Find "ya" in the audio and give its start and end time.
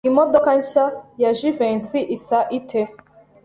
1.21-1.31